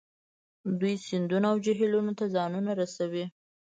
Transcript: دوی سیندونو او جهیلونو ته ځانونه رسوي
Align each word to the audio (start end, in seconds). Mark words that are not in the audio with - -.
دوی 0.79 0.95
سیندونو 1.07 1.45
او 1.51 1.57
جهیلونو 1.65 2.11
ته 2.19 2.25
ځانونه 2.35 2.71
رسوي 2.81 3.25